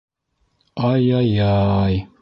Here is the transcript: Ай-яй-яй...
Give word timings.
Ай-яй-яй... 0.89 2.05